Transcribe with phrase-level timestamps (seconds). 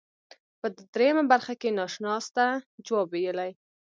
[0.59, 2.45] په دریمه برخه کې ناشناس ته
[2.85, 3.51] جواب ویلی.